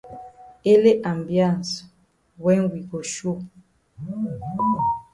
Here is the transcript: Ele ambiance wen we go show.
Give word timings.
Ele 0.73 0.91
ambiance 1.11 1.75
wen 2.43 2.61
we 2.71 2.79
go 2.89 2.99
show. 3.13 3.39